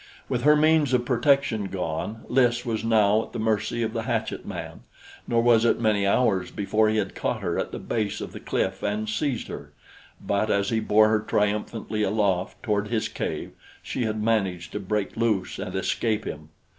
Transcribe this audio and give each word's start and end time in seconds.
With 0.27 0.41
her 0.45 0.55
means 0.55 0.93
of 0.93 1.05
protection 1.05 1.65
gone, 1.65 2.23
Lys 2.27 2.65
was 2.65 2.83
now 2.83 3.21
at 3.21 3.33
the 3.33 3.39
mercy 3.39 3.83
of 3.83 3.93
the 3.93 4.01
hatchet 4.01 4.47
man; 4.47 4.79
nor 5.27 5.43
was 5.43 5.63
it 5.63 5.79
many 5.79 6.07
hours 6.07 6.49
before 6.49 6.89
he 6.89 6.97
had 6.97 7.13
caught 7.13 7.41
her 7.41 7.59
at 7.59 7.71
the 7.71 7.77
base 7.77 8.19
of 8.19 8.31
the 8.31 8.39
cliff 8.39 8.81
and 8.81 9.07
seized 9.07 9.47
her; 9.47 9.73
but 10.19 10.49
as 10.49 10.69
he 10.71 10.79
bore 10.79 11.09
her 11.09 11.19
triumphantly 11.19 12.01
aloft 12.01 12.63
toward 12.63 12.87
his 12.87 13.07
cave, 13.07 13.51
she 13.83 14.05
had 14.05 14.23
managed 14.23 14.71
to 14.71 14.79
break 14.79 15.15
loose 15.15 15.59
and 15.59 15.75
escape 15.75 16.25
him. 16.25 16.49